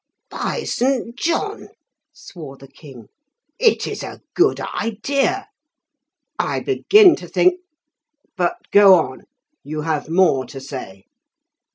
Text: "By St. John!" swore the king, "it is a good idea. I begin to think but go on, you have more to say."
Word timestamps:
"By 0.31 0.63
St. 0.63 1.15
John!" 1.15 1.67
swore 2.11 2.57
the 2.57 2.67
king, 2.67 3.09
"it 3.59 3.85
is 3.85 4.01
a 4.01 4.21
good 4.33 4.59
idea. 4.59 5.45
I 6.39 6.59
begin 6.61 7.15
to 7.17 7.27
think 7.27 7.59
but 8.35 8.55
go 8.71 8.95
on, 8.95 9.25
you 9.63 9.81
have 9.81 10.09
more 10.09 10.47
to 10.47 10.59
say." 10.59 11.03